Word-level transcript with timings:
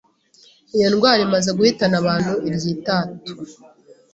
Iyo 0.75 0.87
ndwara 0.93 1.19
imaze 1.27 1.49
guhitana 1.57 1.95
abantu 2.01 2.31
iryitatu 2.47 3.31